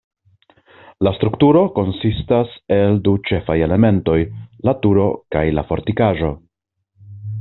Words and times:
La 1.07 1.11
strukturo 1.17 1.61
konsistas 1.75 2.55
el 2.77 2.97
du 3.07 3.13
ĉefaj 3.29 3.57
elementoj: 3.67 4.17
la 4.69 4.75
turo 4.87 5.05
kaj 5.37 5.45
la 5.59 5.67
fortikaĵo. 5.71 6.33